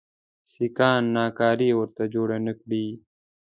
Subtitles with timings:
[0.53, 2.85] سیکهان ناکراري ورته جوړي نه کړي.